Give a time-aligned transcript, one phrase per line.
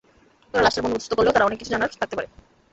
[0.53, 2.27] ওরা লাশটার বন্দোবস্ত করলেও তার অনেক কিছু জানার থাকতে পারে।